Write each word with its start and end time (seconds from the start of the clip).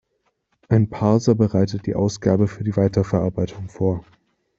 Ein 0.67 0.89
Parser 0.89 1.35
bereitet 1.35 1.85
die 1.85 1.93
Ausgabe 1.93 2.47
für 2.47 2.63
die 2.63 2.75
Weiterverarbeitung 2.75 3.69
vor. 3.69 4.03